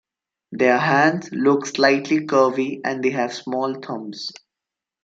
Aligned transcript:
Their 0.51 0.79
hands 0.79 1.31
look 1.31 1.67
slightly 1.67 2.25
curvy 2.25 2.81
and 2.83 3.03
they 3.03 3.11
have 3.11 3.35
small 3.35 3.75
thumbs. 3.79 4.31